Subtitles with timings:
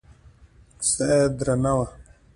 [0.91, 1.85] ساه يې درنه وه.